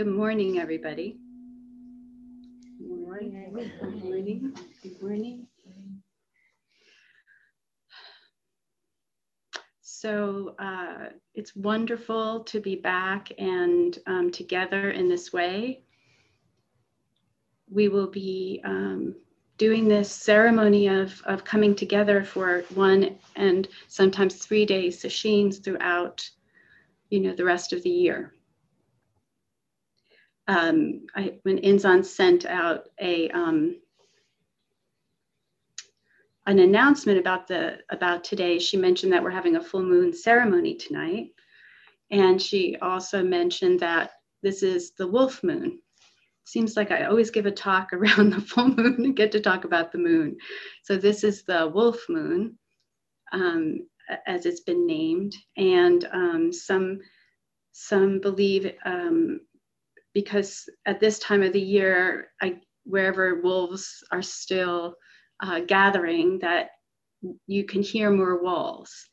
[0.00, 1.18] Good morning, everybody.
[2.78, 3.52] Good morning.
[3.52, 4.56] Good morning.
[4.82, 5.46] Good morning.
[9.82, 15.82] So uh, it's wonderful to be back and um, together in this way.
[17.70, 19.14] We will be um,
[19.58, 26.26] doing this ceremony of, of coming together for one and sometimes three days sessions throughout,
[27.10, 28.32] you know, the rest of the year.
[30.50, 33.76] Um, I, when Inzan sent out a um,
[36.46, 40.74] an announcement about the about today, she mentioned that we're having a full moon ceremony
[40.74, 41.28] tonight,
[42.10, 44.10] and she also mentioned that
[44.42, 45.78] this is the wolf moon,
[46.46, 49.64] seems like I always give a talk around the full moon and get to talk
[49.64, 50.36] about the moon.
[50.82, 52.58] So this is the wolf moon,
[53.32, 53.86] um,
[54.26, 56.98] as it's been named, and um, some
[57.70, 59.42] some believe um,
[60.14, 64.94] because at this time of the year, I, wherever wolves are still
[65.42, 66.70] uh, gathering, that
[67.46, 69.08] you can hear more wolves.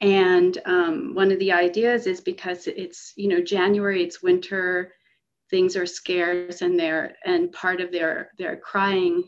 [0.00, 4.92] And um, one of the ideas is because it's you know January, it's winter
[5.50, 9.24] things are scarce and their and part of their their crying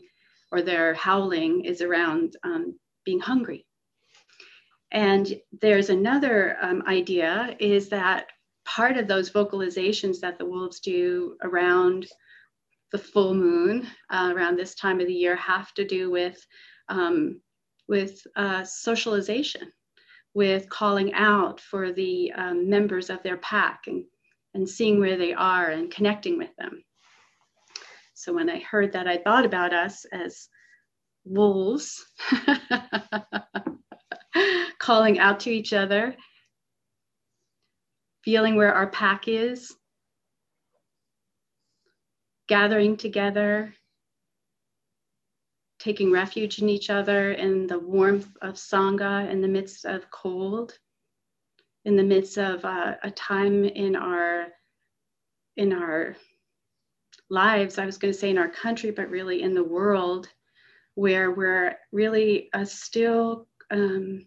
[0.51, 3.65] or their howling is around um, being hungry
[4.93, 8.27] and there's another um, idea is that
[8.65, 12.07] part of those vocalizations that the wolves do around
[12.91, 16.45] the full moon uh, around this time of the year have to do with
[16.89, 17.41] um,
[17.87, 19.71] with uh, socialization
[20.33, 24.05] with calling out for the um, members of their pack and
[24.53, 26.83] and seeing where they are and connecting with them.
[28.13, 30.47] So when I heard that, I thought about us as
[31.25, 32.05] wolves
[34.79, 36.15] calling out to each other,
[38.23, 39.75] feeling where our pack is,
[42.47, 43.73] gathering together,
[45.79, 50.77] taking refuge in each other in the warmth of Sangha in the midst of cold
[51.85, 54.47] in the midst of uh, a time in our
[55.57, 56.15] in our
[57.29, 60.27] lives i was going to say in our country but really in the world
[60.95, 64.25] where we're really uh, still um,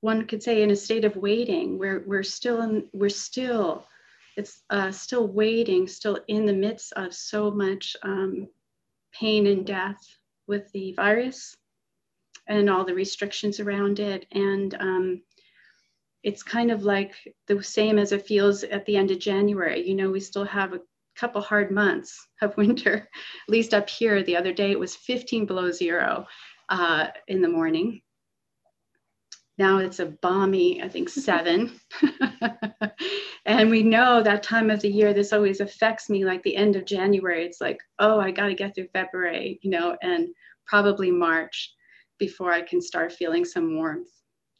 [0.00, 3.86] one could say in a state of waiting where we're still in we're still
[4.36, 8.48] it's uh, still waiting still in the midst of so much um,
[9.12, 9.98] pain and death
[10.46, 11.56] with the virus
[12.46, 15.22] and all the restrictions around it and um,
[16.26, 17.14] it's kind of like
[17.46, 19.88] the same as it feels at the end of January.
[19.88, 20.80] You know, we still have a
[21.14, 24.24] couple hard months of winter, at least up here.
[24.24, 26.26] The other day it was 15 below zero
[26.68, 28.02] uh, in the morning.
[29.58, 31.80] Now it's a balmy, I think, seven.
[33.46, 36.76] and we know that time of the year, this always affects me like the end
[36.76, 37.44] of January.
[37.44, 40.28] It's like, oh, I got to get through February, you know, and
[40.66, 41.72] probably March
[42.18, 44.08] before I can start feeling some warmth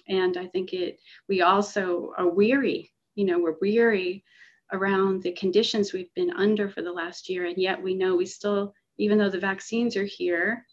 [0.09, 4.25] and i think it we also are weary you know we're weary
[4.73, 8.27] around the conditions we've been under for the last year and yet we know we
[8.27, 10.65] still even though the vaccines are here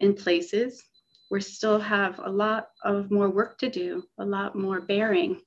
[0.00, 0.82] in places
[1.30, 5.40] we still have a lot of more work to do a lot more bearing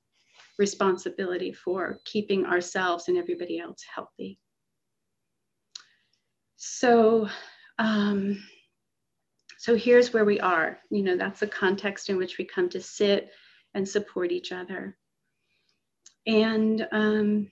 [0.58, 4.38] responsibility for keeping ourselves and everybody else healthy
[6.56, 7.28] so
[7.78, 8.38] um,
[9.62, 10.80] so here's where we are.
[10.90, 13.30] You know, that's the context in which we come to sit
[13.74, 14.96] and support each other.
[16.26, 17.48] And um,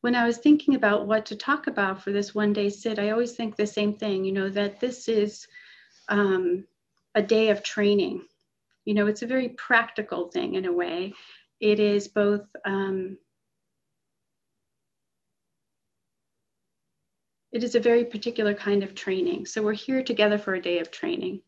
[0.00, 3.10] when I was thinking about what to talk about for this one day sit, I
[3.10, 5.46] always think the same thing, you know, that this is
[6.10, 6.64] um,
[7.14, 8.22] a day of training.
[8.84, 11.14] You know, it's a very practical thing in a way.
[11.60, 13.16] It is both um,
[17.52, 19.46] it is a very particular kind of training.
[19.46, 21.40] So we're here together for a day of training.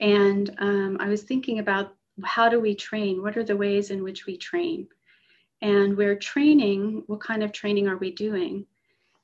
[0.00, 1.94] And um, I was thinking about
[2.24, 3.22] how do we train?
[3.22, 4.88] What are the ways in which we train?
[5.60, 8.66] And we're training, what kind of training are we doing?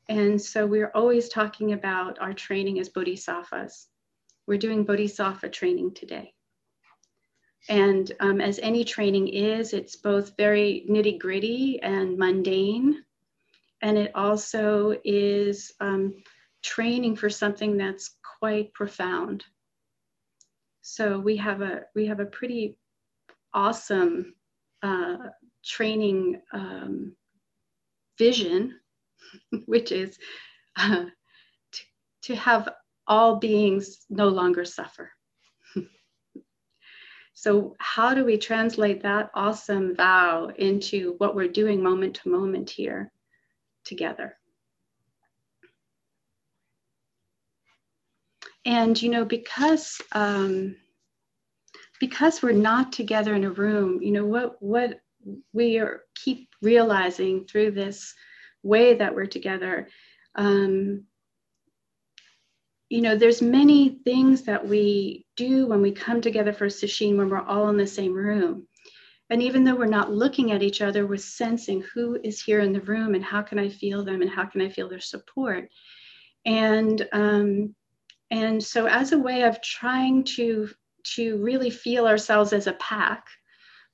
[0.09, 3.89] And so we're always talking about our training as bodhisattvas.
[4.47, 6.35] We're doing bodhisattva training today.
[7.69, 13.05] And um, as any training is, it's both very nitty gritty and mundane
[13.85, 16.15] and it also is um,
[16.63, 19.45] training for something that's quite profound.
[20.81, 22.79] So we have a we have a pretty
[23.53, 24.35] awesome
[24.83, 25.17] uh,
[25.63, 27.15] training um,
[28.19, 28.81] vision,
[29.67, 30.19] which is
[30.77, 31.05] uh,
[31.73, 31.83] to,
[32.23, 32.71] to have
[33.07, 35.11] all beings no longer suffer.
[37.37, 42.71] So, how do we translate that awesome vow into what we're doing moment to moment
[42.71, 43.11] here
[43.85, 44.39] together?
[48.65, 50.77] And, you know, because, um,
[51.99, 55.01] because we're not together in a room, you know, what, what
[55.53, 58.15] we are, keep realizing through this
[58.63, 59.89] way that we're together
[60.37, 61.05] um,
[62.95, 67.29] you know, there's many things that we do when we come together for sesshin when
[67.29, 68.69] we're all in the same room.
[69.31, 72.73] And even though we're not looking at each other, we're sensing who is here in
[72.73, 75.71] the room and how can I feel them and how can I feel their support.
[76.47, 77.75] And um,
[78.31, 80.71] and so as a way of trying to
[81.17, 83.27] to really feel ourselves as a pack,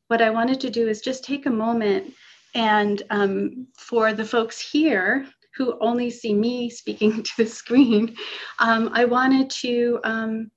[0.09, 2.13] what I wanted to do is just take a moment
[2.55, 5.27] and um, for the folks here
[5.61, 8.17] who only see me speaking to the screen,
[8.61, 10.51] um, I wanted to um,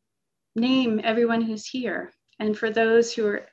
[0.55, 2.13] name everyone who's here.
[2.39, 3.45] And for those who are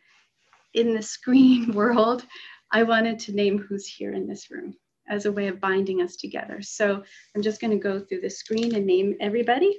[0.75, 2.25] in the screen world,
[2.71, 4.77] I wanted to name who's here in this room
[5.09, 6.63] as a way of binding us together.
[6.63, 7.03] So
[7.35, 9.77] I'm just going to go through the screen and name everybody.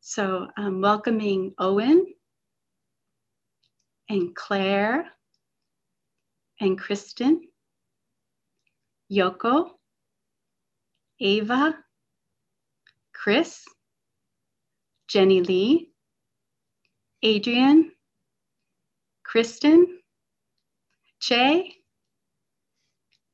[0.00, 2.04] So I'm welcoming Owen
[4.08, 5.06] and Claire
[6.60, 7.42] and Kristen
[9.10, 9.70] Yoko,
[11.20, 11.76] Ava,
[13.12, 13.64] Chris,
[15.08, 15.90] Jenny Lee,
[17.22, 17.92] Adrian,
[19.22, 19.86] Kristen,
[21.20, 21.72] Che,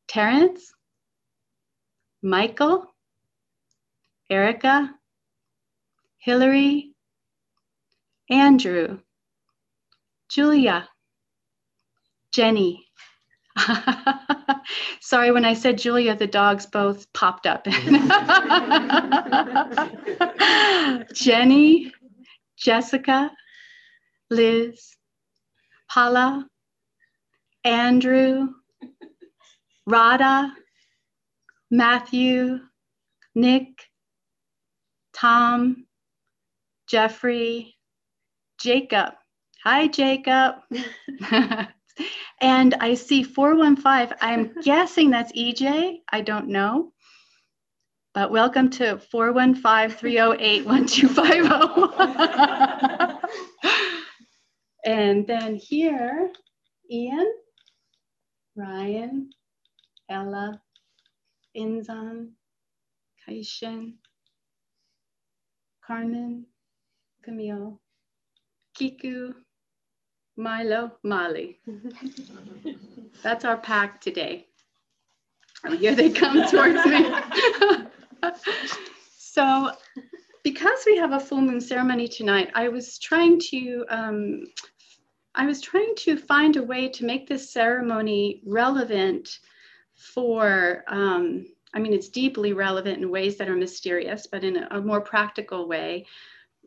[0.08, 0.72] Terrence,
[2.22, 2.86] Michael,
[4.30, 4.94] Erica,
[6.18, 6.94] Hillary,
[8.30, 9.00] Andrew,
[10.28, 10.88] Julia,
[12.32, 12.81] Jenny,
[15.00, 17.64] Sorry, when I said Julia, the dogs both popped up.
[21.14, 21.92] Jenny,
[22.56, 23.30] Jessica,
[24.30, 24.96] Liz,
[25.88, 26.46] Paula,
[27.64, 28.48] Andrew,
[29.86, 30.52] Radha,
[31.70, 32.58] Matthew,
[33.34, 33.68] Nick,
[35.12, 35.86] Tom,
[36.86, 37.76] Jeffrey,
[38.58, 39.14] Jacob.
[39.64, 40.56] Hi, Jacob.
[42.40, 44.16] And I see 415.
[44.20, 45.98] I'm guessing that's EJ.
[46.10, 46.92] I don't know.
[48.14, 53.26] But welcome to 415 308 1250.
[54.84, 56.30] and then here,
[56.90, 57.32] Ian,
[58.56, 59.30] Ryan,
[60.10, 60.60] Ella,
[61.56, 62.30] Inzan,
[63.26, 63.94] Kaishin,
[65.86, 66.46] Carmen,
[67.24, 67.80] Camille,
[68.78, 69.34] Kiku,
[70.42, 71.60] Milo, Molly.
[73.22, 74.46] That's our pack today.
[75.64, 77.14] And here they come towards me.
[79.16, 79.70] so,
[80.42, 84.44] because we have a full moon ceremony tonight, I was trying to um,
[85.34, 89.38] I was trying to find a way to make this ceremony relevant
[89.94, 90.84] for.
[90.88, 94.80] Um, I mean, it's deeply relevant in ways that are mysterious, but in a, a
[94.82, 96.04] more practical way,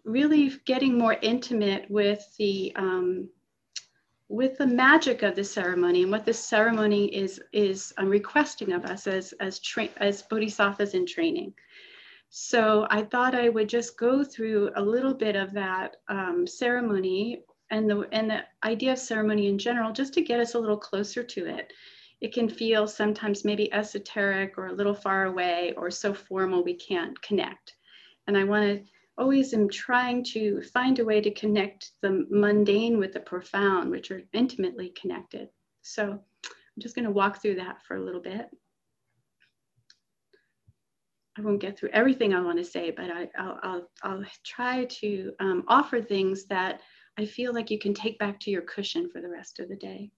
[0.04, 3.30] really getting more intimate with the um,
[4.27, 8.86] with the magic of the ceremony and what this ceremony is is um, requesting of
[8.86, 11.54] us as as tra- as bodhisattvas in training.
[12.30, 17.44] So I thought I would just go through a little bit of that um, ceremony
[17.71, 20.78] and the and the idea of ceremony in general, just to get us a little
[20.78, 21.71] closer to it.
[22.21, 26.73] It can feel sometimes maybe esoteric or a little far away or so formal we
[26.73, 27.76] can't connect.
[28.26, 33.14] And I wanted always am trying to find a way to connect the mundane with
[33.14, 35.50] the profound, which are intimately connected.
[35.81, 38.50] So I'm just going to walk through that for a little bit.
[41.38, 44.86] I won't get through everything I want to say, but I, will I'll, I'll try
[44.86, 46.81] to um, offer things that
[47.18, 49.76] I feel like you can take back to your cushion for the rest of the
[49.76, 50.12] day.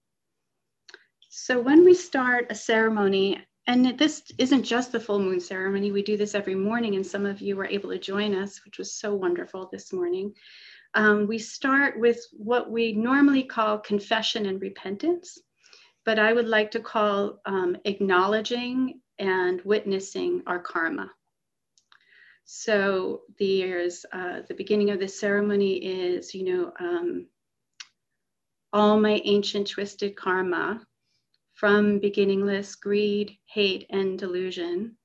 [1.28, 5.92] So when we start a ceremony, and this isn't just the full moon ceremony.
[5.92, 8.78] We do this every morning, and some of you were able to join us, which
[8.78, 10.32] was so wonderful this morning.
[10.94, 15.38] Um, we start with what we normally call confession and repentance,
[16.06, 21.10] but I would like to call um, acknowledging and witnessing our karma.
[22.46, 27.26] So there's uh, the beginning of the ceremony is, you know, um,
[28.72, 30.80] all my ancient twisted karma
[31.58, 34.96] from beginningless greed, hate, and delusion,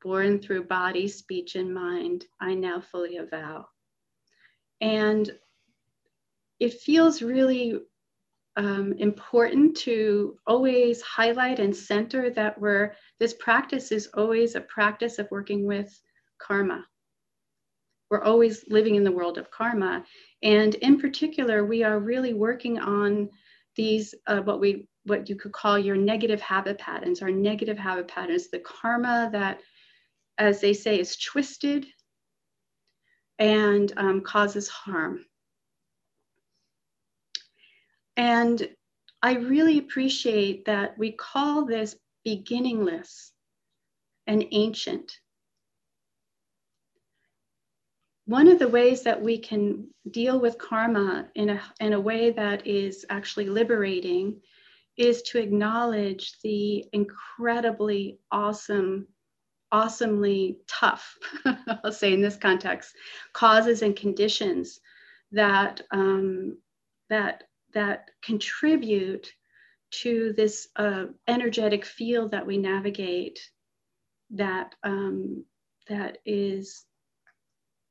[0.00, 3.66] born through body, speech, and mind, I now fully avow.
[4.80, 5.28] And
[6.60, 7.80] it feels really
[8.56, 15.18] um, important to always highlight and center that we're, this practice is always a practice
[15.18, 16.00] of working with
[16.40, 16.86] karma.
[18.08, 20.04] We're always living in the world of karma.
[20.44, 23.30] And in particular, we are really working on
[23.74, 28.08] these, uh, what we what you could call your negative habit patterns, our negative habit
[28.08, 29.60] patterns, the karma that,
[30.38, 31.86] as they say, is twisted
[33.38, 35.24] and um, causes harm.
[38.16, 38.68] And
[39.22, 43.32] I really appreciate that we call this beginningless
[44.26, 45.18] and ancient.
[48.26, 52.30] One of the ways that we can deal with karma in a, in a way
[52.30, 54.40] that is actually liberating
[54.98, 59.06] is to acknowledge the incredibly awesome,
[59.72, 61.16] awesomely tough,
[61.84, 62.94] I'll say in this context,
[63.32, 64.80] causes and conditions
[65.32, 66.58] that, um,
[67.08, 69.30] that that contribute
[69.90, 73.38] to this uh, energetic field that we navigate
[74.30, 75.44] that um,
[75.88, 76.84] that is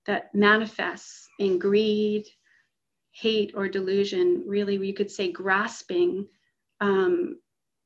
[0.06, 2.26] that manifests in greed
[3.12, 4.44] hate or delusion.
[4.46, 6.28] Really we could say grasping
[6.82, 7.40] um,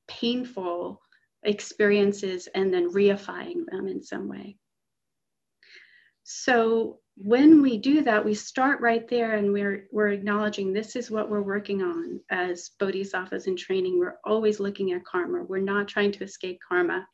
[0.07, 1.01] painful
[1.43, 4.57] experiences and then reifying them in some way
[6.23, 11.11] so when we do that, we start right there and we're, we're acknowledging this is
[11.11, 13.99] what we're working on as bodhisattvas in training.
[13.99, 15.43] We're always looking at karma.
[15.43, 17.05] We're not trying to escape karma.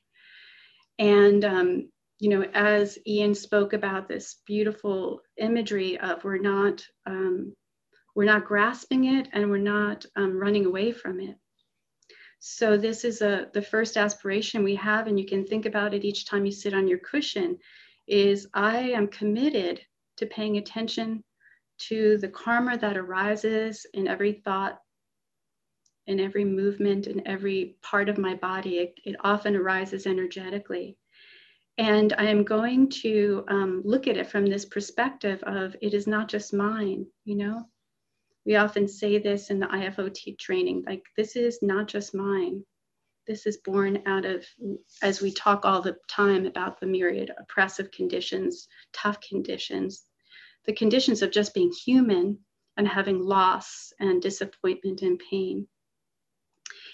[1.00, 7.54] And, um, you know, as Ian spoke about this beautiful imagery of we're not, um,
[8.16, 11.36] we're not grasping it and we're not um, running away from it.
[12.40, 16.06] So this is a, the first aspiration we have, and you can think about it
[16.06, 17.58] each time you sit on your cushion
[18.08, 19.82] is I am committed
[20.18, 21.24] to paying attention
[21.80, 24.80] to the karma that arises in every thought,
[26.08, 28.78] in every movement, in every part of my body.
[28.78, 30.98] It, it often arises energetically.
[31.78, 36.08] And I am going to um, look at it from this perspective of it is
[36.08, 37.66] not just mine, you know?
[38.48, 42.64] We often say this in the IFOT training like, this is not just mine
[43.28, 44.46] this is born out of,
[45.02, 50.06] as we talk all the time about the myriad oppressive conditions, tough conditions,
[50.66, 52.40] the conditions of just being human
[52.78, 55.68] and having loss and disappointment and pain.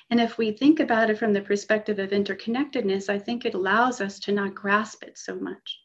[0.09, 4.01] And if we think about it from the perspective of interconnectedness, I think it allows
[4.01, 5.79] us to not grasp it so much.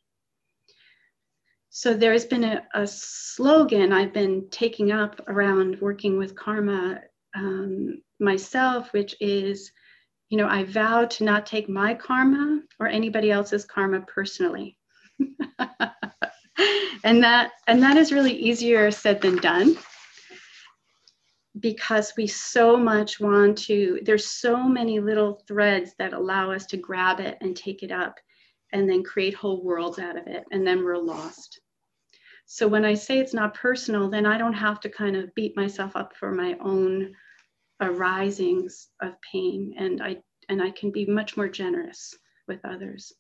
[1.71, 7.01] So there's been a, a slogan I've been taking up around working with karma
[7.35, 9.71] um, myself, which is
[10.29, 14.77] you know, I vow to not take my karma or anybody else's karma personally.
[17.05, 19.77] and that and that is really easier said than done
[21.59, 26.77] because we so much want to there's so many little threads that allow us to
[26.77, 28.17] grab it and take it up
[28.73, 31.61] and then create whole worlds out of it and then we're lost
[32.47, 35.57] so when i say it's not personal then i don't have to kind of beat
[35.57, 37.15] myself up for my own
[37.81, 42.15] arisings of pain and I and I can be much more generous
[42.47, 43.13] with others.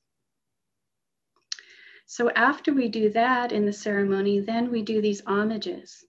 [2.06, 6.04] So after we do that in the ceremony, then we do these homages.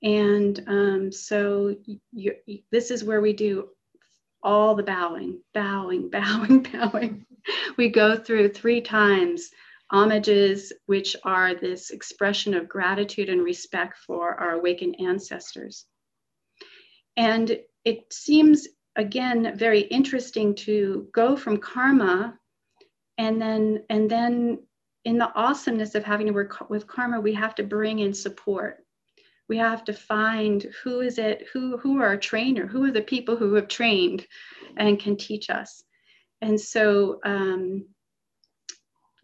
[0.00, 1.74] And um, so
[2.12, 2.34] you,
[2.70, 3.70] this is where we do
[4.40, 7.26] all the bowing, bowing, bowing, bowing.
[7.76, 9.50] We go through three times
[9.90, 15.86] homages, which are this expression of gratitude and respect for our awakened ancestors.
[17.16, 22.38] And it seems, again, very interesting to go from karma
[23.16, 24.60] and then, and then
[25.04, 28.84] in the awesomeness of having to work with karma, we have to bring in support.
[29.48, 33.00] We have to find who is it, who, who are our trainer, who are the
[33.00, 34.26] people who have trained
[34.76, 35.82] and can teach us.
[36.40, 37.86] And so um,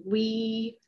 [0.04, 0.78] we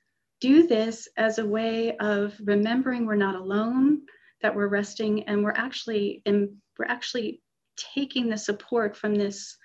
[0.41, 4.03] do this as a way of remembering we're not alone,
[4.43, 7.41] that we're resting, and we're actually in, we're actually
[7.77, 9.57] taking the support from this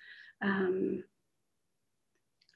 [0.44, 1.04] um,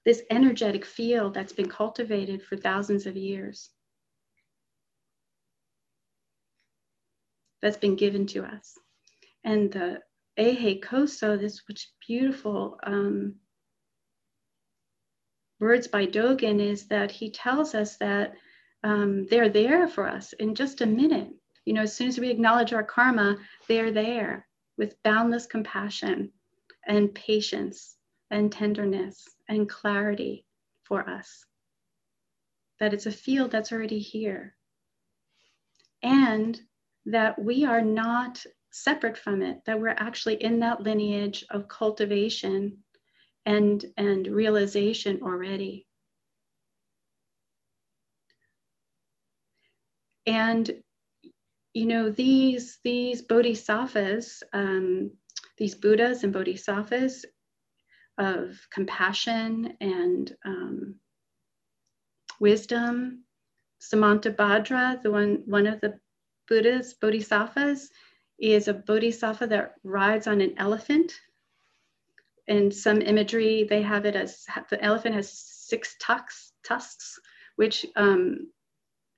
[0.05, 3.71] this energetic field that's been cultivated for thousands of years.
[7.61, 8.77] That's been given to us.
[9.43, 10.01] And the
[10.37, 13.35] Eihei Koso this which beautiful um,
[15.59, 18.35] words by dogen is that he tells us that
[18.83, 21.29] um, they're there for us in just a minute
[21.65, 24.47] you know as soon as we acknowledge our karma they're there
[24.77, 26.31] with boundless compassion
[26.85, 27.95] and patience
[28.31, 30.45] and tenderness and clarity
[30.83, 31.45] for us.
[32.79, 34.55] That it's a field that's already here.
[36.03, 36.59] And
[37.05, 42.79] that we are not separate from it, that we're actually in that lineage of cultivation
[43.45, 45.87] and, and realization already.
[50.25, 50.71] And
[51.75, 55.11] you know, these, these bodhisattvas, um,
[55.57, 57.25] these Buddhas and bodhisattvas
[58.17, 60.95] of compassion and um,
[62.39, 63.25] wisdom.
[63.81, 65.99] Samantabhadra, the one, one of the
[66.47, 67.89] Buddhas, bodhisattvas,
[68.39, 71.13] is a bodhisattva that rides on an elephant.
[72.47, 77.19] In some imagery, they have it as the elephant has six tusks, tusks
[77.55, 78.51] which um,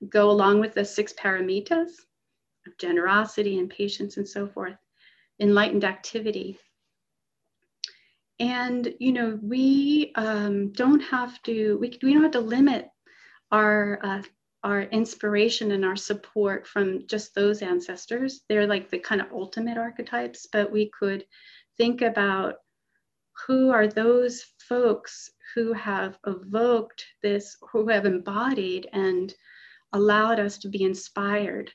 [0.08, 1.90] go along with the six paramitas
[2.66, 4.76] of generosity and patience and so forth,
[5.40, 6.58] enlightened activity.
[8.40, 11.76] And you know, we um, don't have to.
[11.78, 12.88] We, we don't have to limit
[13.50, 14.22] our uh,
[14.62, 18.42] our inspiration and our support from just those ancestors.
[18.48, 21.24] They're like the kind of ultimate archetypes, but we could
[21.76, 22.56] think about
[23.46, 29.34] who are those folks who have evoked this, who have embodied and
[29.92, 31.72] allowed us to be inspired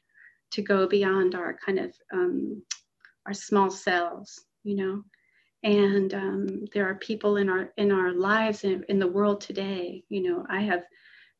[0.51, 2.62] to go beyond our kind of um,
[3.25, 5.03] our small selves, you know.
[5.63, 10.03] And um, there are people in our in our lives in, in the world today.
[10.10, 10.84] You know, I have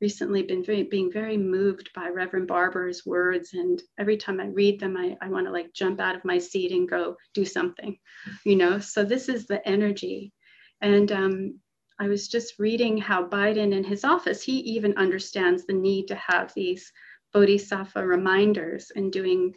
[0.02, 3.54] recently been very, being very moved by Reverend Barber's words.
[3.54, 6.38] And every time I read them, I, I want to like jump out of my
[6.38, 7.98] seat and go do something,
[8.46, 8.80] you know?
[8.80, 10.34] So this is the energy.
[10.82, 11.60] And um,
[12.00, 16.16] I was just reading how Biden in his office, he even understands the need to
[16.16, 16.92] have these
[17.32, 19.54] bodhisattva reminders and doing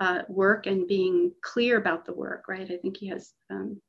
[0.00, 2.70] uh, work and being clear about the work, right?
[2.70, 3.80] I think he has um,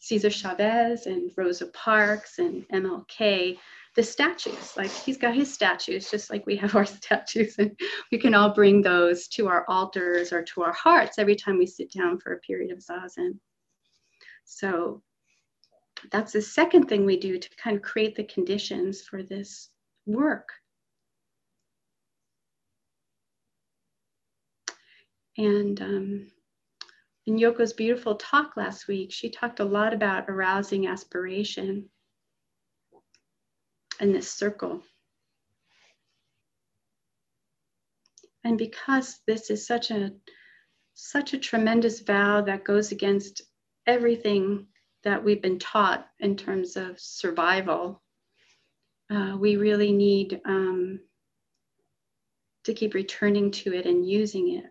[0.00, 3.58] Cesar Chavez and Rosa Parks and MLK
[3.96, 4.76] the statues.
[4.76, 7.76] Like he's got his statues, just like we have our statues, and
[8.12, 11.66] we can all bring those to our altars or to our hearts every time we
[11.66, 13.38] sit down for a period of zazen.
[14.44, 15.02] So
[16.12, 19.70] that's the second thing we do to kind of create the conditions for this
[20.04, 20.50] work.
[25.38, 26.26] And um,
[27.26, 31.90] in Yoko's beautiful talk last week, she talked a lot about arousing aspiration
[34.00, 34.82] in this circle.
[38.44, 40.12] And because this is such a
[40.94, 43.42] such a tremendous vow that goes against
[43.86, 44.66] everything
[45.04, 48.02] that we've been taught in terms of survival,
[49.10, 51.00] uh, we really need um,
[52.64, 54.64] to keep returning to it and using it.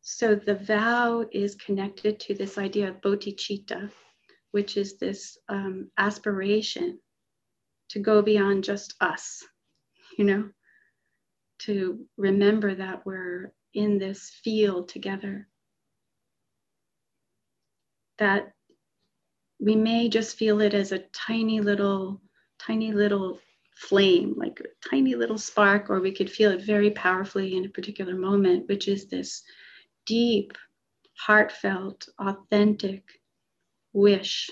[0.00, 3.90] So the vow is connected to this idea of bodhicitta,
[4.52, 6.98] which is this um, aspiration
[7.90, 9.44] to go beyond just us,
[10.16, 10.48] you know,
[11.58, 15.48] to remember that we're in this field together.
[18.18, 18.52] That
[19.60, 22.20] we may just feel it as a tiny little,
[22.58, 23.38] tiny little
[23.74, 27.70] flame, like a tiny little spark, or we could feel it very powerfully in a
[27.70, 29.42] particular moment, which is this
[30.04, 30.52] deep,
[31.16, 33.04] heartfelt, authentic
[33.92, 34.50] wish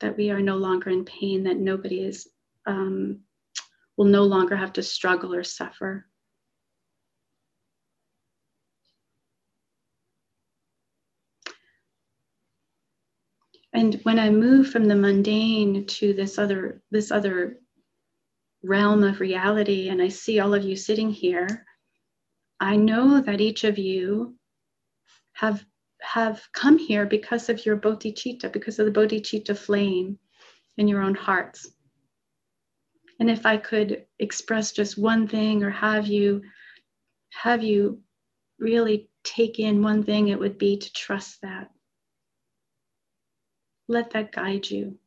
[0.00, 2.28] that we are no longer in pain, that nobody is
[2.66, 3.20] um,
[3.96, 6.06] will no longer have to struggle or suffer.
[13.72, 17.58] And when I move from the mundane to this other this other
[18.62, 21.66] realm of reality, and I see all of you sitting here,
[22.60, 24.36] I know that each of you
[25.32, 25.64] have
[26.04, 30.18] have come here because of your bodhicitta, because of the bodhicitta flame
[30.76, 31.70] in your own hearts.
[33.18, 36.42] And if I could express just one thing or have you
[37.30, 38.00] have you
[38.58, 41.70] really take in one thing, it would be to trust that.
[43.88, 44.98] Let that guide you,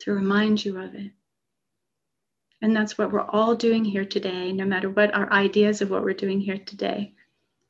[0.00, 1.10] to remind you of it.
[2.62, 6.04] And that's what we're all doing here today, no matter what our ideas of what
[6.04, 7.15] we're doing here today.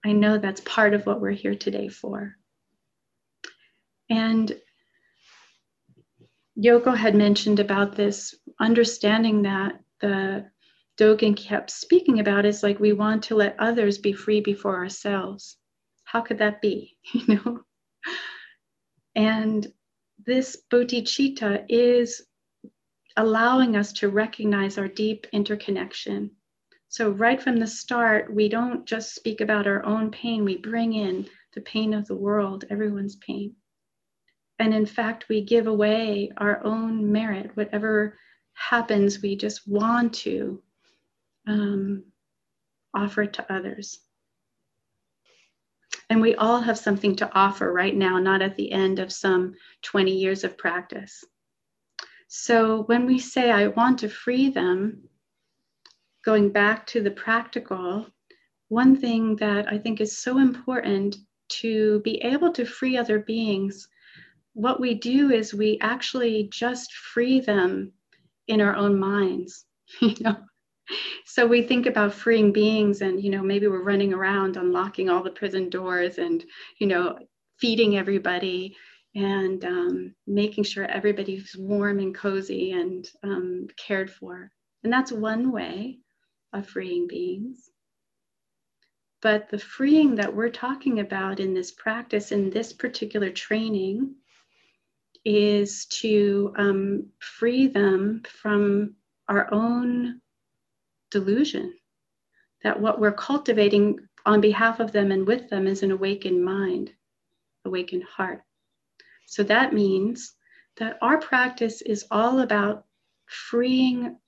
[0.07, 2.37] I know that's part of what we're here today for.
[4.09, 4.57] And
[6.57, 10.49] Yoko had mentioned about this understanding that the
[10.97, 15.57] Dogen kept speaking about is like we want to let others be free before ourselves.
[16.05, 16.97] How could that be?
[17.13, 17.61] You know?
[19.17, 19.67] And
[20.25, 22.23] this bodhicitta is
[23.17, 26.31] allowing us to recognize our deep interconnection
[26.97, 30.95] so, right from the start, we don't just speak about our own pain, we bring
[30.95, 33.55] in the pain of the world, everyone's pain.
[34.59, 37.55] And in fact, we give away our own merit.
[37.55, 38.17] Whatever
[38.55, 40.63] happens, we just want to
[41.47, 42.05] um,
[42.95, 44.01] offer it to others.
[46.09, 49.55] And we all have something to offer right now, not at the end of some
[49.83, 51.23] 20 years of practice.
[52.29, 55.11] So when we say, I want to free them,
[56.27, 58.05] going back to the practical,
[58.69, 61.17] one thing that I think is so important
[61.49, 63.89] to be able to free other beings,
[64.53, 67.93] what we do is we actually just free them
[68.49, 69.67] in our own minds,
[70.01, 70.37] you know.
[71.25, 75.23] So we think about freeing beings and you know maybe we're running around unlocking all
[75.23, 76.45] the prison doors and
[76.79, 77.19] you know
[77.59, 78.77] feeding everybody
[79.17, 84.51] and um, making sure everybody's warm and cozy and um, cared for.
[84.85, 85.99] And that's one way
[86.59, 87.71] of freeing beings.
[89.23, 94.15] But the freeing that we're talking about in this practice, in this particular training,
[95.25, 98.95] is to um, free them from
[99.29, 100.21] our own
[101.11, 101.75] delusion
[102.63, 106.93] that what we're cultivating on behalf of them and with them is an awakened mind,
[107.65, 108.43] awakened heart.
[109.27, 110.35] So that means
[110.77, 112.85] that our practice is all about
[113.27, 114.19] freeing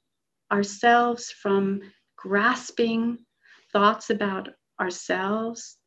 [0.51, 1.83] ourselves from
[2.19, 3.19] grasping
[3.73, 4.49] thoughts about
[4.81, 5.79] ourselves,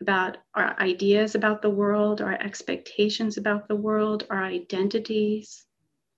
[0.00, 5.64] about our ideas about the world, our expectations about the world, our identities,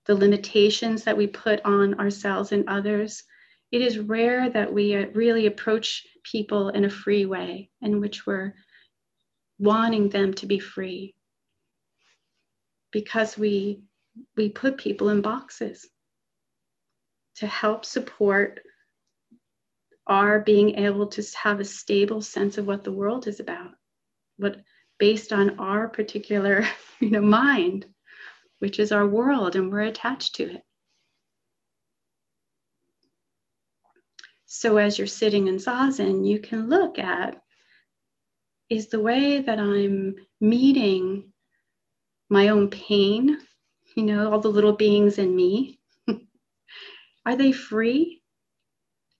[0.05, 3.23] the limitations that we put on ourselves and others.
[3.71, 8.25] It is rare that we uh, really approach people in a free way in which
[8.25, 8.55] we're
[9.59, 11.15] wanting them to be free
[12.91, 13.81] because we
[14.35, 15.87] we put people in boxes
[17.35, 18.61] to help support
[20.09, 23.71] are being able to have a stable sense of what the world is about,
[24.37, 24.57] what
[24.97, 26.67] based on our particular
[26.99, 27.85] you know, mind,
[28.57, 30.63] which is our world, and we're attached to it.
[34.45, 37.39] So as you're sitting in zazen, you can look at
[38.69, 41.31] is the way that I'm meeting
[42.29, 43.37] my own pain,
[43.95, 45.79] you know, all the little beings in me,
[47.25, 48.18] are they free?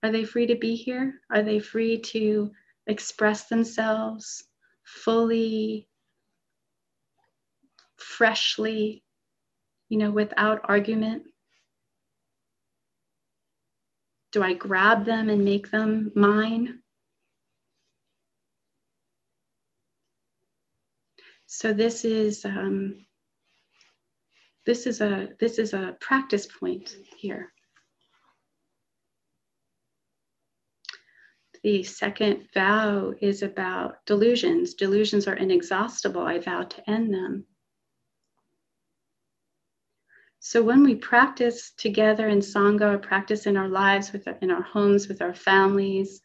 [0.01, 1.15] Are they free to be here?
[1.29, 2.51] Are they free to
[2.87, 4.43] express themselves
[4.83, 5.87] fully,
[7.97, 9.03] freshly,
[9.89, 11.23] you know, without argument?
[14.31, 16.79] Do I grab them and make them mine?
[21.51, 23.05] So this is um,
[24.67, 27.51] this is a this is a practice point here.
[31.63, 34.75] The second vow is about delusions.
[34.75, 36.21] Delusions are inexhaustible.
[36.21, 37.45] I vow to end them.
[40.39, 45.09] So when we practice together in Sangha, practice in our lives, with in our homes,
[45.09, 46.21] with our families,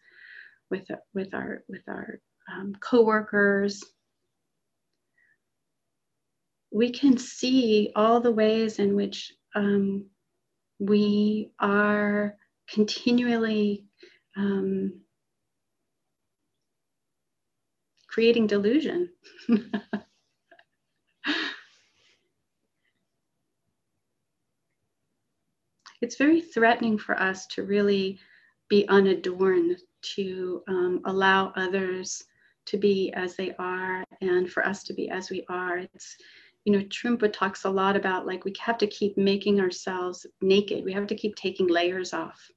[0.70, 2.20] with, with our, with our
[2.52, 3.82] um, coworkers,
[6.70, 10.06] we can see all the ways in which um,
[10.78, 12.36] we are
[12.68, 13.84] continually
[14.36, 15.00] um,
[18.14, 19.10] creating delusion.
[26.00, 28.20] it's very threatening for us to really
[28.68, 32.22] be unadorned, to um, allow others
[32.66, 35.78] to be as they are, and for us to be as we are.
[35.78, 36.16] It's,
[36.64, 40.84] you know, Trungpa talks a lot about like we have to keep making ourselves naked,
[40.84, 42.48] we have to keep taking layers off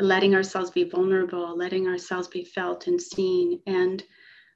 [0.00, 3.60] letting ourselves be vulnerable, letting ourselves be felt and seen.
[3.66, 4.02] And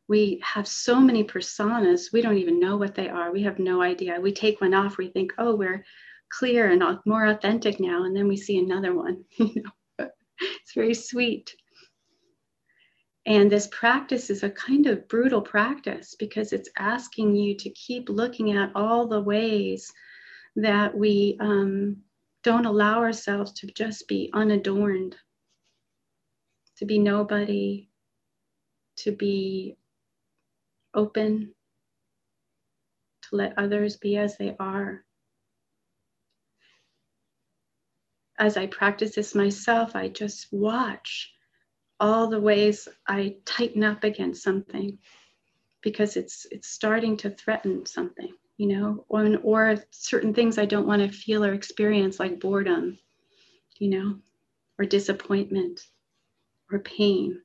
[0.08, 3.32] we have so many personas, we don't even know what they are.
[3.32, 4.20] We have no idea.
[4.20, 5.84] We take one off, we think, oh, we're
[6.28, 8.04] clear and more authentic now.
[8.04, 9.24] And then we see another one.
[9.38, 11.54] it's very sweet.
[13.24, 18.08] And this practice is a kind of brutal practice because it's asking you to keep
[18.08, 19.92] looking at all the ways
[20.56, 21.98] that we um,
[22.42, 25.16] don't allow ourselves to just be unadorned
[26.82, 27.88] to be nobody,
[28.96, 29.76] to be
[30.92, 31.54] open,
[33.22, 35.04] to let others be as they are.
[38.36, 41.32] As I practice this myself, I just watch
[42.00, 44.98] all the ways I tighten up against something
[45.82, 50.88] because it's it's starting to threaten something, you know, or, or certain things I don't
[50.88, 52.98] want to feel or experience like boredom,
[53.78, 54.18] you know,
[54.80, 55.86] or disappointment
[56.72, 57.40] or pain.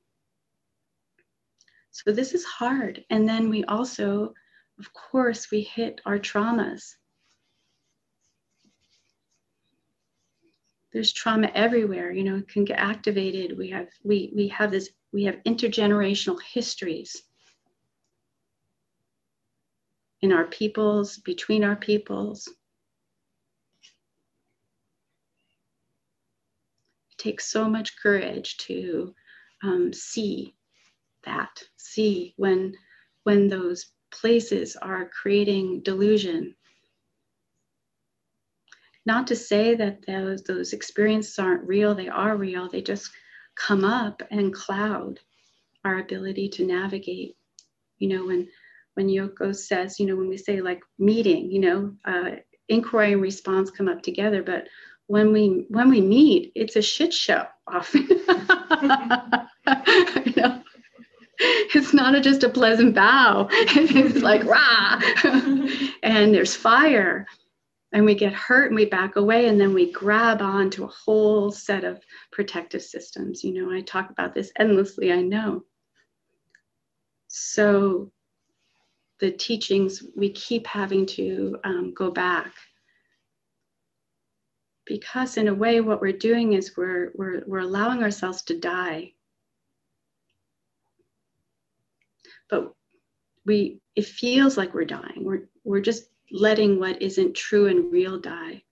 [1.92, 3.04] So this is hard.
[3.10, 4.34] And then we also,
[4.80, 6.96] of course, we hit our traumas.
[10.94, 13.58] There's trauma everywhere, you know, it can get activated.
[13.58, 17.22] We have we we have this, we have intergenerational histories
[20.22, 22.48] in our peoples, between our peoples.
[27.18, 29.14] Takes so much courage to
[29.64, 30.56] um, see
[31.26, 32.74] that, see when
[33.24, 36.56] when those places are creating delusion.
[39.06, 43.12] Not to say that those, those experiences aren't real, they are real, they just
[43.56, 45.20] come up and cloud
[45.84, 47.36] our ability to navigate.
[48.00, 48.48] You know, when
[48.94, 53.22] when Yoko says, you know, when we say like meeting, you know, uh, inquiry and
[53.22, 54.68] response come up together, but
[55.08, 58.08] when we when we meet, it's a shit show often.
[58.10, 58.18] you
[60.36, 60.62] know,
[61.40, 63.48] it's not a, just a pleasant bow.
[63.52, 65.02] it's like rah,
[66.04, 67.26] and there's fire,
[67.94, 70.88] and we get hurt and we back away, and then we grab on to a
[70.88, 73.44] whole set of protective systems.
[73.44, 75.12] You know, I talk about this endlessly.
[75.12, 75.64] I know.
[77.30, 78.12] So
[79.20, 82.52] the teachings we keep having to um, go back
[84.88, 89.14] because in a way what we're doing is we're, we're, we're allowing ourselves to die.
[92.50, 92.74] But
[93.46, 95.24] we it feels like we're dying.
[95.24, 98.64] We're, we're just letting what isn't true and real die.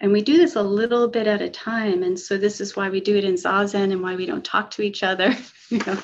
[0.00, 2.02] And we do this a little bit at a time.
[2.02, 4.70] And so this is why we do it in zazen and why we don't talk
[4.72, 5.34] to each other
[5.70, 5.98] you know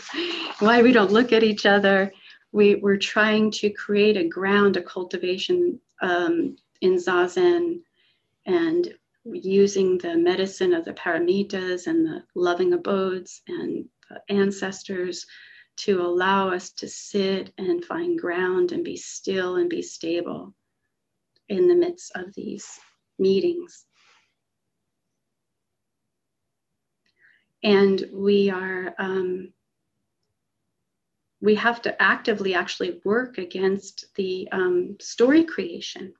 [0.59, 2.13] why we don't look at each other.
[2.53, 7.81] We, we're trying to create a ground a cultivation um, in zazen
[8.47, 13.87] and using the medicine of the paramitas and the loving abodes and
[14.29, 15.27] ancestors
[15.77, 20.55] to allow us to sit and find ground and be still and be stable
[21.49, 22.67] in the midst of these
[23.19, 23.85] meetings.
[27.63, 29.53] And we are, um,
[31.41, 36.15] we have to actively actually work against the um, story creation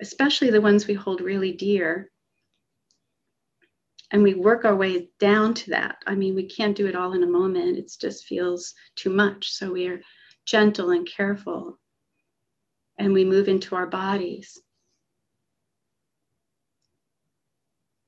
[0.00, 2.10] especially the ones we hold really dear.
[4.10, 5.96] And we work our way down to that.
[6.06, 9.50] I mean, we can't do it all in a moment, it just feels too much.
[9.50, 10.00] So we are
[10.44, 11.78] gentle and careful.
[12.98, 14.60] And we move into our bodies.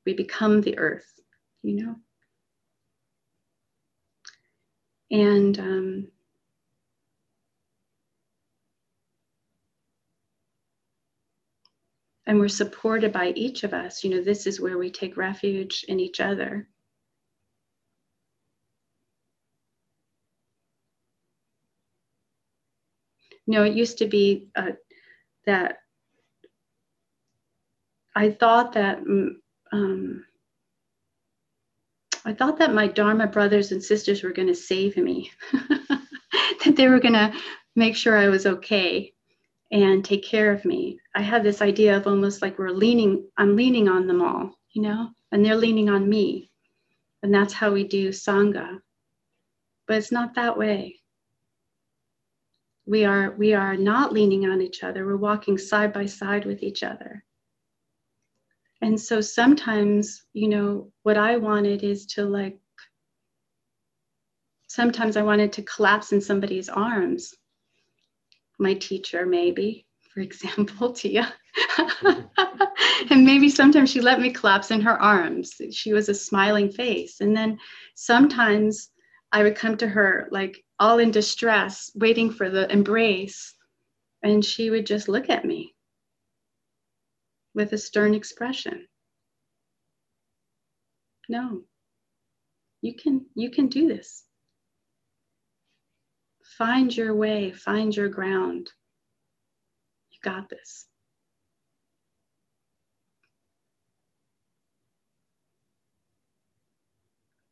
[0.04, 1.10] We become the earth,
[1.62, 1.96] you know?
[5.10, 6.08] And um,
[12.26, 14.02] and we're supported by each of us.
[14.02, 16.68] You know, this is where we take refuge in each other.
[23.46, 24.72] You know, it used to be uh,
[25.46, 25.78] that
[28.16, 29.36] I thought that mm,
[29.70, 30.24] um,
[32.24, 36.88] I thought that my Dharma brothers and sisters were going to save me, that they
[36.88, 37.32] were going to
[37.76, 39.12] make sure I was okay
[39.70, 40.98] and take care of me.
[41.14, 44.82] I had this idea of almost like we're leaning, I'm leaning on them all, you
[44.82, 46.50] know, and they're leaning on me.
[47.22, 48.78] And that's how we do Sangha.
[49.88, 50.96] But it's not that way.
[52.86, 55.04] We are, we are not leaning on each other.
[55.04, 57.24] We're walking side by side with each other.
[58.80, 62.58] And so sometimes, you know, what I wanted is to like,
[64.68, 67.34] sometimes I wanted to collapse in somebody's arms
[68.58, 71.32] my teacher, maybe, for example, Tia.
[73.10, 75.54] and maybe sometimes she let me collapse in her arms.
[75.72, 77.20] She was a smiling face.
[77.20, 77.58] And then
[77.94, 78.90] sometimes
[79.32, 83.54] I would come to her like all in distress, waiting for the embrace.
[84.22, 85.74] And she would just look at me
[87.54, 88.86] with a stern expression.
[91.28, 91.62] No,
[92.82, 94.25] you can, you can do this.
[96.56, 98.70] Find your way, find your ground.
[100.10, 100.86] You got this.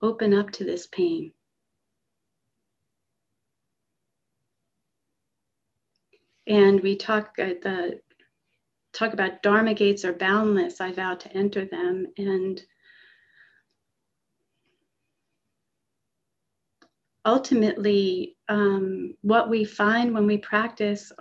[0.00, 1.32] Open up to this pain.
[6.46, 8.00] And we talk at the
[8.94, 10.80] talk about dharma gates are boundless.
[10.80, 12.06] I vow to enter them.
[12.16, 12.62] And
[17.24, 21.12] ultimately, um, what we find when we practice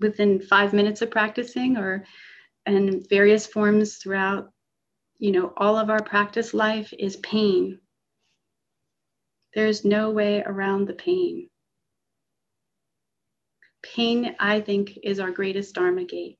[0.00, 2.04] within five minutes of practicing or
[2.66, 4.50] in various forms throughout
[5.18, 7.80] you know all of our practice life is pain.
[9.54, 11.48] There's no way around the pain.
[13.82, 16.38] Pain i think is our greatest dharma gate.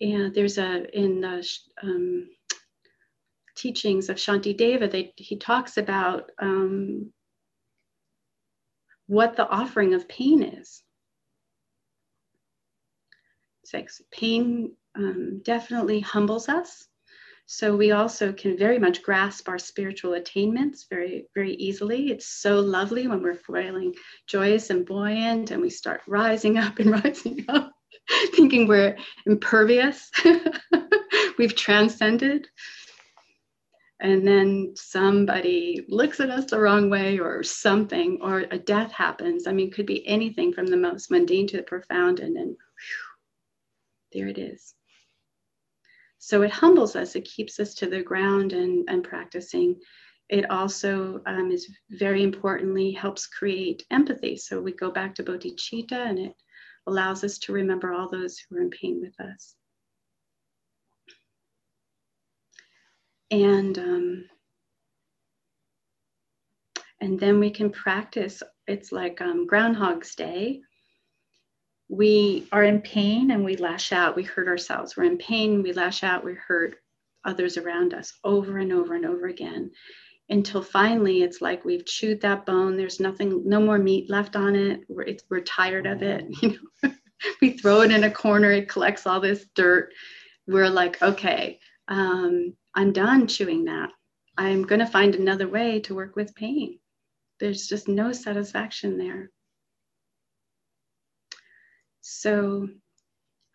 [0.00, 1.46] And there's a in the
[1.82, 2.28] um,
[3.60, 7.12] teachings of Shantideva, they, he talks about um,
[9.06, 10.82] what the offering of pain is.
[13.70, 14.02] six.
[14.10, 16.86] Pain um, definitely humbles us.
[17.46, 22.10] So we also can very much grasp our spiritual attainments very, very easily.
[22.10, 23.94] It's so lovely when we're feeling
[24.28, 27.72] joyous and buoyant and we start rising up and rising up,
[28.34, 28.96] thinking we're
[29.26, 30.10] impervious.
[31.38, 32.46] We've transcended.
[34.00, 39.46] And then somebody looks at us the wrong way or something, or a death happens.
[39.46, 43.06] I mean, could be anything from the most mundane to the profound, and then whew,
[44.12, 44.74] there it is.
[46.18, 49.76] So it humbles us, it keeps us to the ground and, and practicing.
[50.28, 54.36] It also um, is very importantly helps create empathy.
[54.36, 56.34] So we go back to bodhicitta and it
[56.86, 59.56] allows us to remember all those who are in pain with us.
[63.30, 64.24] And um,
[67.00, 68.42] and then we can practice.
[68.66, 70.60] It's like um, Groundhog's Day
[71.90, 74.96] we are in pain and we lash out, we hurt ourselves.
[74.96, 76.76] We're in pain, we lash out, we hurt
[77.24, 79.72] others around us over and over and over again
[80.30, 82.76] until finally it's like we've chewed that bone.
[82.76, 84.82] There's nothing, no more meat left on it.
[84.88, 86.26] We're, we're tired of it.
[86.42, 86.92] You know,
[87.42, 89.92] we throw it in a corner, it collects all this dirt.
[90.46, 93.90] We're like, okay, um, I'm done chewing that.
[94.36, 96.78] I'm going to find another way to work with pain.
[97.40, 99.30] There's just no satisfaction there.
[102.00, 102.68] So,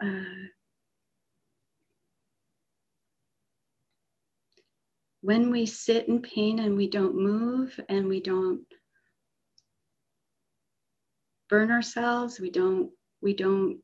[0.04, 0.48] uh,
[5.22, 8.62] when we sit in pain and we don't move and we don't
[11.50, 13.80] burn ourselves, we don't, we don't,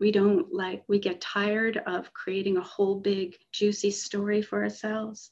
[0.00, 5.30] we don't like, we get tired of creating a whole big juicy story for ourselves.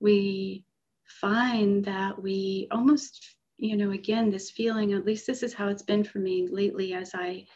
[0.00, 0.64] We
[1.04, 5.82] find that we almost you know, again, this feeling, at least this is how it's
[5.82, 7.46] been for me lately as I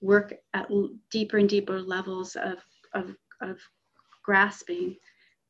[0.00, 0.68] work at
[1.10, 2.58] deeper and deeper levels of,
[2.94, 3.60] of, of
[4.24, 4.96] grasping,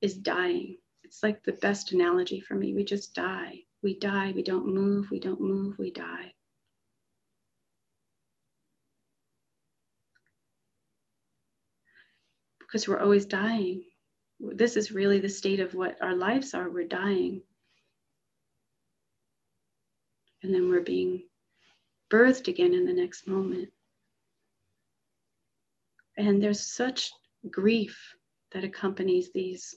[0.03, 0.77] is dying.
[1.03, 2.75] It's like the best analogy for me.
[2.75, 3.63] We just die.
[3.83, 4.33] We die.
[4.37, 5.11] We don't move.
[5.11, 5.79] We don't move.
[5.79, 6.35] We die.
[12.77, 13.85] Because we're always dying.
[14.39, 16.69] This is really the state of what our lives are.
[16.69, 17.41] We're dying
[20.43, 21.23] and then we're being
[22.11, 23.71] birthed again in the next moment.
[26.19, 27.11] And there's such
[27.51, 27.99] grief
[28.53, 29.75] that accompanies these,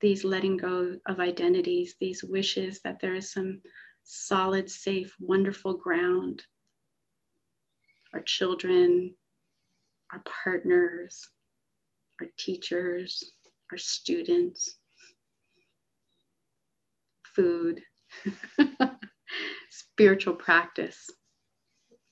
[0.00, 3.60] these letting go of identities, these wishes that there is some
[4.04, 6.44] solid, safe, wonderful ground.
[8.14, 9.14] Our children,
[10.10, 11.28] our partners,
[12.20, 13.32] our teachers,
[13.72, 14.76] our students,
[17.34, 17.80] food.
[19.70, 21.10] spiritual practice,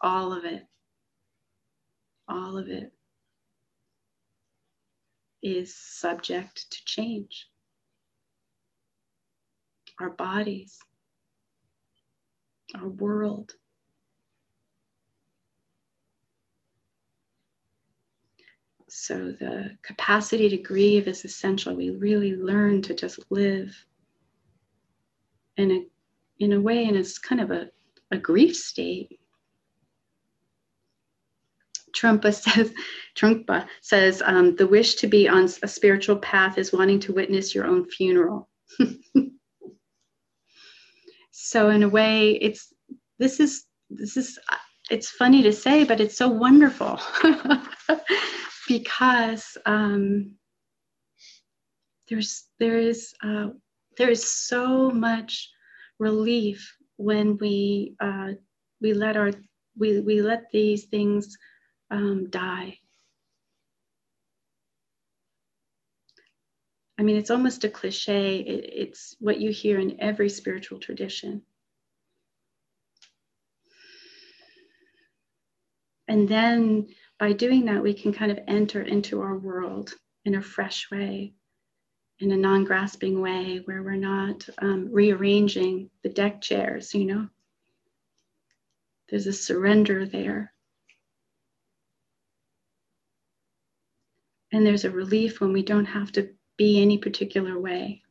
[0.00, 0.62] all of it,
[2.28, 2.92] all of it
[5.42, 7.46] is subject to change.
[10.00, 10.78] Our bodies,
[12.74, 13.52] our world.
[18.98, 21.76] So, the capacity to grieve is essential.
[21.76, 23.76] We really learn to just live
[25.58, 25.86] in a
[26.38, 27.68] in a way, and it's kind of a,
[28.10, 29.20] a grief state.
[31.94, 32.72] Trungpa says,
[33.14, 37.54] Trungpa says, um, the wish to be on a spiritual path is wanting to witness
[37.54, 38.48] your own funeral.
[41.30, 42.72] so in a way, it's
[43.18, 44.38] this is this is
[44.90, 46.98] it's funny to say, but it's so wonderful
[48.66, 50.36] because um,
[52.08, 53.48] there's there is uh,
[53.96, 55.50] there is so much
[55.98, 58.32] relief when we uh,
[58.80, 59.32] we let our
[59.78, 61.36] we, we let these things
[61.90, 62.78] um, die.
[66.98, 68.38] I mean, it's almost a cliche.
[68.38, 71.42] It, it's what you hear in every spiritual tradition.
[76.08, 76.86] And then
[77.18, 79.94] by doing that, we can kind of enter into our world
[80.24, 81.34] in a fresh way
[82.18, 87.28] in a non grasping way where we're not um, rearranging the deck chairs, you know.
[89.08, 90.52] There's a surrender there.
[94.52, 98.02] And there's a relief when we don't have to be any particular way.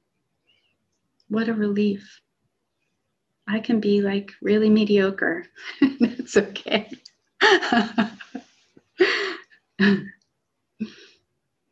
[1.28, 2.22] What a relief.
[3.47, 5.45] I can be like really mediocre.
[5.99, 6.89] That's okay.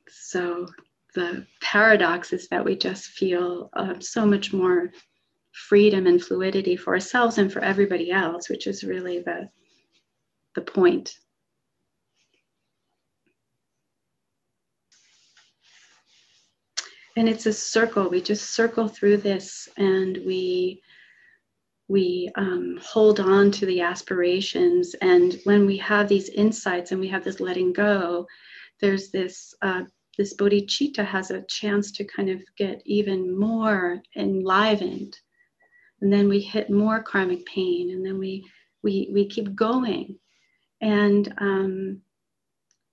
[0.10, 0.68] so
[1.16, 4.92] the paradox is that we just feel uh, so much more
[5.52, 9.50] freedom and fluidity for ourselves and for everybody else, which is really the
[10.56, 11.16] the point.
[17.16, 18.10] And it's a circle.
[18.10, 20.82] We just circle through this and we
[21.94, 24.96] we um, hold on to the aspirations.
[24.96, 28.26] And when we have these insights and we have this letting go,
[28.82, 29.84] there's this uh,
[30.18, 35.16] this bodhicitta has a chance to kind of get even more enlivened.
[36.02, 38.44] And then we hit more karmic pain and then we
[38.82, 40.18] we we keep going.
[40.82, 42.02] And um,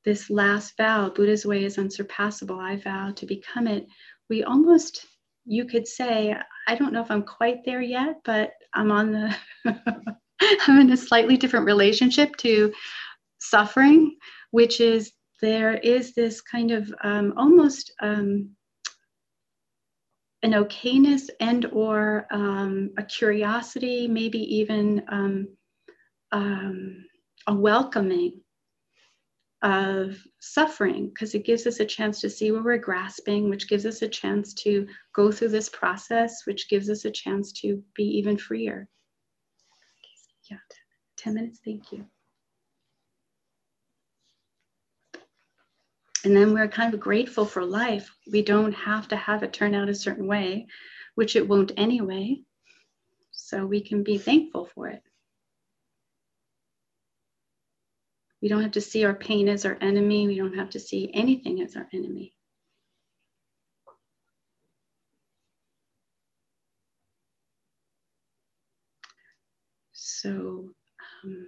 [0.04, 2.60] this last vow buddha's way is unsurpassable.
[2.60, 3.86] I vow to become it.
[4.28, 5.06] We almost
[5.46, 6.36] you could say
[6.68, 9.36] i don't know if i'm quite there yet but i'm on the
[10.66, 12.72] i'm in a slightly different relationship to
[13.38, 14.16] suffering
[14.50, 18.50] which is there is this kind of um, almost um,
[20.42, 25.48] an okayness and or um, a curiosity maybe even um,
[26.32, 27.04] um,
[27.46, 28.40] a welcoming
[29.62, 33.84] of suffering because it gives us a chance to see where we're grasping which gives
[33.84, 38.04] us a chance to go through this process which gives us a chance to be
[38.04, 38.88] even freer
[40.50, 40.56] yeah
[41.18, 42.06] 10 minutes thank you
[46.24, 48.14] And then we're kind of grateful for life.
[48.30, 50.66] We don't have to have it turn out a certain way,
[51.14, 52.42] which it won't anyway.
[53.32, 55.02] So we can be thankful for it.
[58.42, 60.26] We don't have to see our pain as our enemy.
[60.26, 62.34] We don't have to see anything as our enemy.
[69.92, 70.70] So,
[71.24, 71.46] um,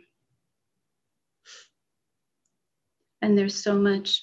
[3.21, 4.23] and there's so much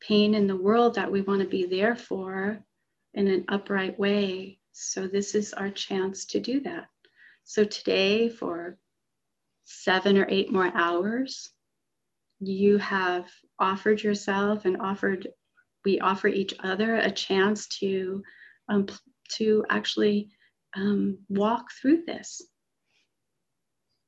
[0.00, 2.60] pain in the world that we want to be there for
[3.14, 4.58] in an upright way.
[4.72, 6.86] So, this is our chance to do that.
[7.44, 8.78] So, today, for
[9.64, 11.50] seven or eight more hours,
[12.40, 13.28] you have
[13.58, 15.28] offered yourself and offered,
[15.84, 18.22] we offer each other a chance to,
[18.68, 18.86] um,
[19.32, 20.30] to actually
[20.74, 22.42] um, walk through this.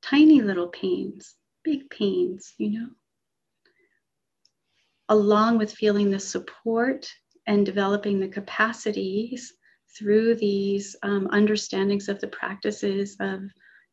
[0.02, 2.88] Tiny little pains, big pains, you know
[5.10, 7.12] along with feeling the support
[7.46, 9.52] and developing the capacities
[9.98, 13.42] through these um, understandings of the practices of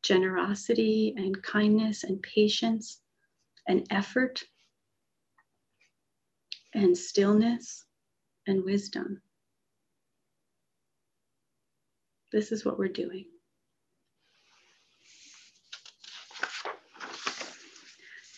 [0.03, 3.01] generosity and kindness and patience
[3.67, 4.43] and effort
[6.73, 7.85] and stillness
[8.47, 9.21] and wisdom.
[12.31, 13.25] This is what we're doing.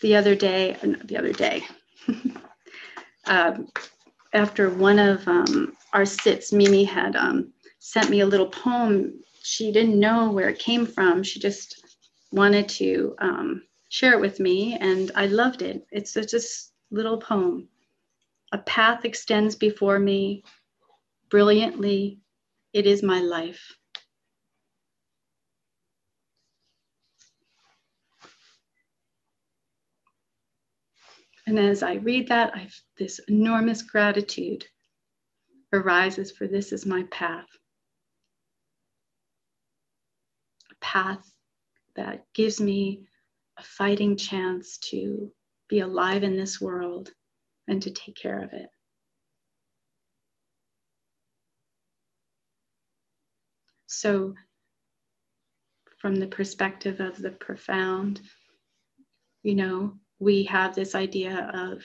[0.02, 1.64] The other day, the other day,
[3.26, 3.68] um,
[4.34, 9.20] after one of um, our sits, Mimi had um, sent me a little poem.
[9.44, 11.24] She didn't know where it came from.
[11.24, 11.84] She just
[12.32, 15.86] wanted to um, share it with me, and I loved it.
[15.92, 16.40] It's such a
[16.92, 17.68] little poem.
[18.52, 20.44] A path extends before me
[21.30, 22.20] brilliantly.
[22.72, 23.76] It is my life.
[31.48, 34.66] And as I read that, I've this enormous gratitude
[35.74, 37.48] arises for this is my path.
[40.72, 41.28] A path
[41.96, 43.09] that gives me
[43.60, 45.32] a fighting chance to
[45.68, 47.12] be alive in this world
[47.68, 48.70] and to take care of it.
[53.88, 54.36] So,
[55.98, 58.22] from the perspective of the profound,
[59.44, 61.84] you know, we have this idea of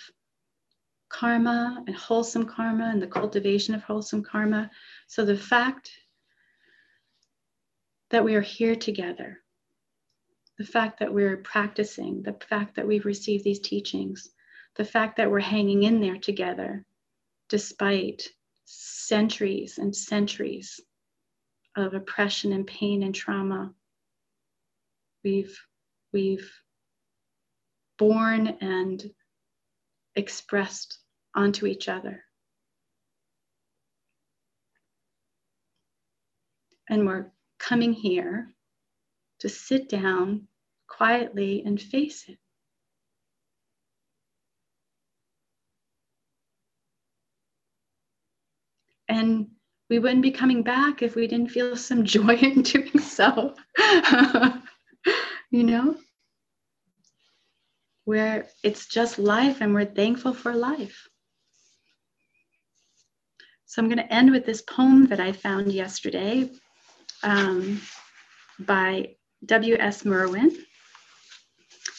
[1.09, 4.71] karma and wholesome karma and the cultivation of wholesome karma.
[5.07, 5.91] So the fact
[8.11, 9.44] that we are here together,
[10.59, 14.31] the fact that we're practicing, the fact that we've received these teachings,
[14.77, 16.85] the fact that we're hanging in there together
[17.49, 18.29] despite
[18.65, 20.81] centuries and centuries
[21.77, 23.73] of oppression and pain and trauma.
[25.23, 25.59] We've,
[26.13, 26.51] we've
[27.99, 29.03] born and
[30.15, 30.99] expressed
[31.35, 32.23] onto each other.
[36.89, 38.54] And we're coming here
[39.41, 40.49] to sit down
[40.87, 42.39] quietly and face it.
[49.09, 49.49] And
[49.91, 53.55] we wouldn't be coming back if we didn't feel some joy in doing so.
[55.51, 55.97] you know?
[58.05, 61.09] where it's just life and we're thankful for life.
[63.67, 66.51] So I'm going to end with this poem that I found yesterday
[67.23, 67.81] um,
[68.59, 69.17] by
[69.47, 70.05] W.S.
[70.05, 70.57] Merwin.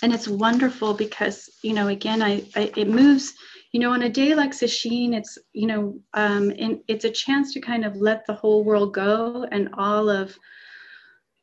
[0.02, 3.34] and it's wonderful because you know again I, I it moves
[3.72, 7.54] you know on a day like sesshin it's you know um and it's a chance
[7.54, 10.38] to kind of let the whole world go and all of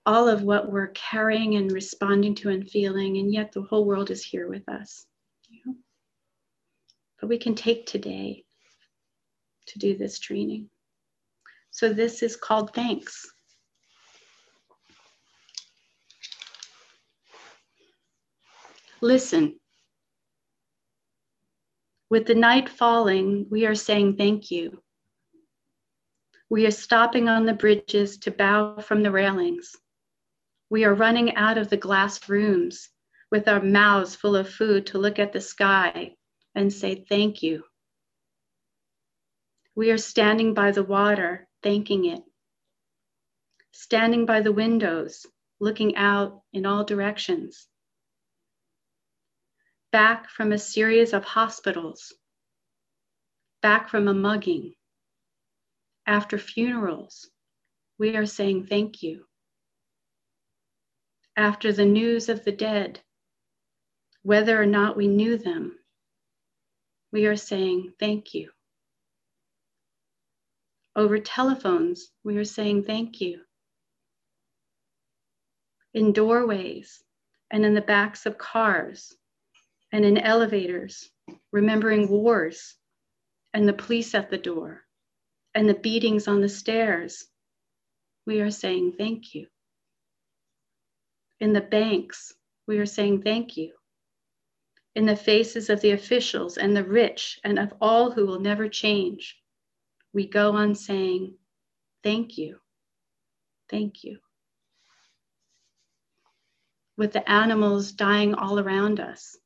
[0.05, 4.11] all of what we're carrying and responding to and feeling and yet the whole world
[4.11, 5.07] is here with us
[5.49, 5.75] you know?
[7.21, 8.45] but we can take today
[9.67, 10.69] to do this training
[11.71, 13.31] so this is called thanks
[19.03, 19.59] Listen.
[22.09, 24.81] With the night falling, we are saying thank you.
[26.49, 29.75] We are stopping on the bridges to bow from the railings.
[30.71, 32.91] We are running out of the glass rooms
[33.29, 36.15] with our mouths full of food to look at the sky
[36.55, 37.65] and say thank you.
[39.75, 42.23] We are standing by the water, thanking it.
[43.73, 45.27] Standing by the windows,
[45.59, 47.67] looking out in all directions
[49.93, 52.15] back from a series of hospitals,
[53.61, 54.73] back from a mugging.
[56.07, 57.29] After funerals,
[57.99, 59.27] we are saying thank you.
[61.37, 63.01] After the news of the dead,
[64.23, 65.79] whether or not we knew them,
[67.13, 68.51] we are saying thank you.
[70.97, 73.41] Over telephones, we are saying thank you.
[75.93, 77.03] In doorways
[77.51, 79.15] and in the backs of cars,
[79.93, 81.11] and in elevators,
[81.53, 82.75] remembering wars
[83.53, 84.83] and the police at the door
[85.55, 87.27] and the beatings on the stairs,
[88.27, 89.47] we are saying thank you.
[91.41, 92.33] In the banks,
[92.67, 93.73] we are saying thank you.
[94.95, 98.69] In the faces of the officials and the rich and of all who will never
[98.69, 99.37] change,
[100.15, 101.35] we go on saying
[102.03, 102.59] thank you,
[103.71, 104.19] thank you.
[106.97, 109.37] With the animals dying all around us,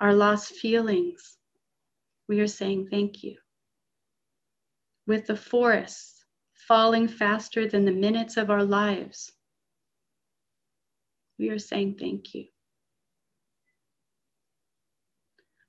[0.00, 1.36] our lost feelings,
[2.28, 3.36] we are saying thank you.
[5.06, 6.24] With the forests
[6.68, 9.32] falling faster than the minutes of our lives,
[11.38, 12.46] we are saying thank you.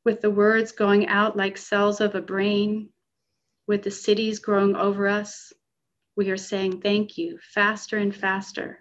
[0.03, 2.89] With the words going out like cells of a brain,
[3.67, 5.53] with the cities growing over us,
[6.15, 8.79] we are saying thank you faster and faster.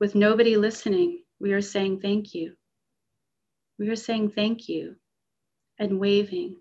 [0.00, 2.57] With nobody listening, we are saying thank you.
[3.78, 4.96] We are saying thank you
[5.78, 6.56] and waving,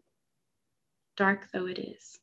[1.15, 2.19] dark though it is.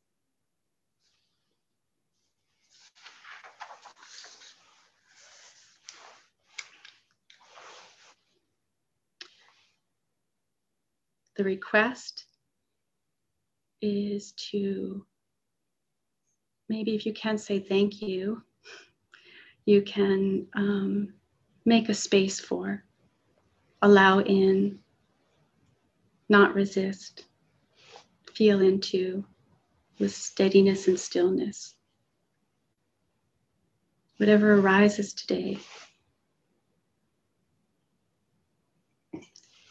[11.36, 12.26] The request
[13.82, 15.04] is to
[16.68, 18.42] maybe if you can't say thank you,
[19.66, 21.14] you can um,
[21.64, 22.84] make a space for,
[23.82, 24.78] allow in,
[26.34, 27.26] not resist,
[28.32, 29.24] feel into
[30.00, 31.76] with steadiness and stillness.
[34.16, 35.58] Whatever arises today.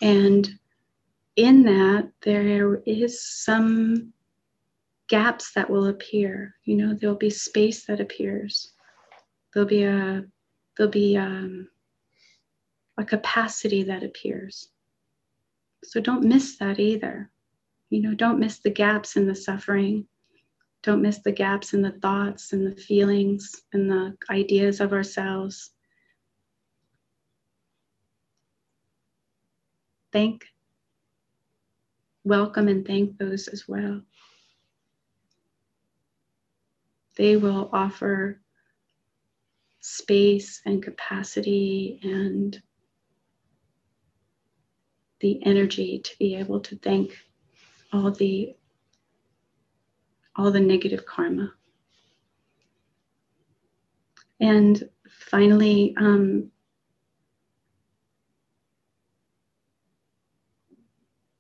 [0.02, 0.50] And
[1.36, 4.14] in that, there is some
[5.10, 6.56] gaps that will appear.
[6.64, 8.72] You know, there'll be space that appears.
[9.54, 10.24] There'll be a
[10.78, 11.68] there'll be um,
[12.98, 14.70] a capacity that appears.
[15.84, 17.30] So don't miss that either.
[17.90, 20.08] You know, don't miss the gaps in the suffering.
[20.82, 25.72] Don't miss the gaps in the thoughts and the feelings and the ideas of ourselves.
[30.12, 30.46] Thank,
[32.24, 34.02] welcome, and thank those as well.
[37.16, 38.42] They will offer
[39.80, 42.62] space and capacity and
[45.24, 47.18] the energy to be able to thank
[47.94, 48.54] all the
[50.36, 51.54] all the negative karma.
[54.42, 54.90] And
[55.30, 56.52] finally, um,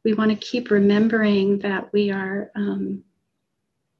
[0.05, 3.03] we want to keep remembering that we are um,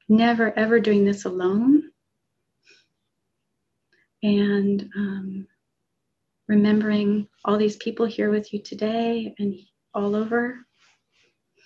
[0.07, 1.89] never ever doing this alone.
[4.21, 5.47] And um,
[6.47, 9.53] remembering all these people here with you today and
[9.93, 10.57] all over.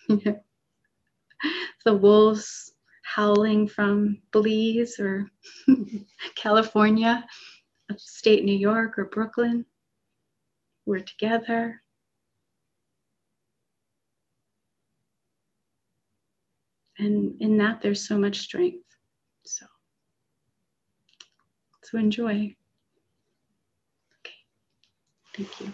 [0.09, 2.73] the wolves
[3.03, 5.29] howling from Belize or
[6.35, 7.25] California,
[7.89, 9.65] upstate New York or Brooklyn.
[10.85, 11.81] We're together.
[16.99, 18.83] And in that, there's so much strength.
[19.45, 19.65] So,
[21.83, 22.55] so enjoy.
[24.19, 24.35] Okay,
[25.35, 25.73] thank you.